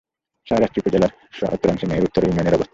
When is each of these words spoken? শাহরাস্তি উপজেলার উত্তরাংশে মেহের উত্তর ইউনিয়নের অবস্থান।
শাহরাস্তি 0.47 0.77
উপজেলার 0.79 1.11
উত্তরাংশে 1.55 1.85
মেহের 1.87 2.03
উত্তর 2.03 2.21
ইউনিয়নের 2.23 2.55
অবস্থান। 2.55 2.69